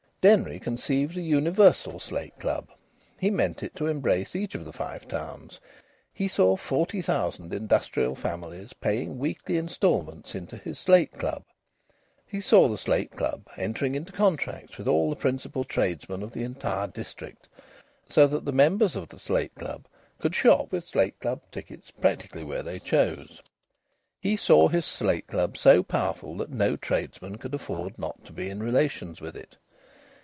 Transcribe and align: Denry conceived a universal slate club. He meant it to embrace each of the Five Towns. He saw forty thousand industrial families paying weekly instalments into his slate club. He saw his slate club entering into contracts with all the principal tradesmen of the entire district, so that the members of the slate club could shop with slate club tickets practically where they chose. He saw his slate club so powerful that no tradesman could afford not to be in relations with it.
Denry 0.21 0.59
conceived 0.59 1.17
a 1.17 1.21
universal 1.21 1.99
slate 1.99 2.37
club. 2.37 2.67
He 3.19 3.31
meant 3.31 3.63
it 3.63 3.73
to 3.75 3.87
embrace 3.87 4.35
each 4.35 4.53
of 4.53 4.65
the 4.65 4.71
Five 4.71 5.07
Towns. 5.07 5.59
He 6.13 6.27
saw 6.27 6.55
forty 6.55 7.01
thousand 7.01 7.51
industrial 7.55 8.13
families 8.13 8.71
paying 8.71 9.17
weekly 9.17 9.57
instalments 9.57 10.35
into 10.35 10.57
his 10.57 10.77
slate 10.77 11.13
club. 11.13 11.43
He 12.27 12.39
saw 12.39 12.69
his 12.69 12.81
slate 12.81 13.15
club 13.17 13.47
entering 13.57 13.95
into 13.95 14.11
contracts 14.11 14.77
with 14.77 14.87
all 14.87 15.09
the 15.09 15.15
principal 15.15 15.63
tradesmen 15.63 16.21
of 16.21 16.33
the 16.33 16.43
entire 16.43 16.85
district, 16.85 17.47
so 18.07 18.27
that 18.27 18.45
the 18.45 18.51
members 18.53 18.95
of 18.95 19.09
the 19.09 19.17
slate 19.17 19.55
club 19.55 19.87
could 20.19 20.35
shop 20.35 20.71
with 20.71 20.83
slate 20.87 21.19
club 21.19 21.41
tickets 21.49 21.89
practically 21.89 22.43
where 22.43 22.61
they 22.61 22.77
chose. 22.77 23.41
He 24.19 24.35
saw 24.35 24.67
his 24.67 24.85
slate 24.85 25.25
club 25.25 25.57
so 25.57 25.81
powerful 25.81 26.37
that 26.37 26.51
no 26.51 26.75
tradesman 26.75 27.37
could 27.39 27.55
afford 27.55 27.97
not 27.97 28.23
to 28.25 28.31
be 28.31 28.51
in 28.51 28.61
relations 28.61 29.19
with 29.19 29.35
it. 29.35 29.55